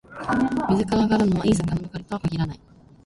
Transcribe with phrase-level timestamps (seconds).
[0.67, 2.59] 水から揚がるのは、いい魚ばかりとは限らない